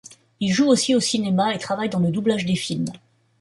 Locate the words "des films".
2.47-2.87